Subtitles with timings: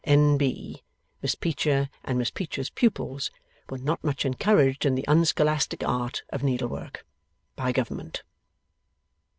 [0.03, 0.81] N.B.
[1.21, 3.29] Miss Peecher and Miss Peecher's pupils
[3.69, 7.05] were not much encouraged in the unscholastic art of needlework,
[7.55, 8.23] by Government.